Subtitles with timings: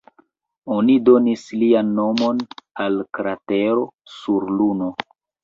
[0.75, 2.41] Oni donis lian nomon
[2.87, 4.91] al kratero sur Luno.